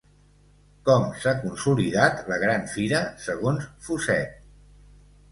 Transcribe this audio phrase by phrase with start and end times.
[0.87, 4.33] Com s'ha consolidat la Gran Fira segons Fuset?